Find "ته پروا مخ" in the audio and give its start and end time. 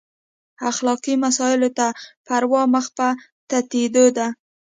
1.77-2.85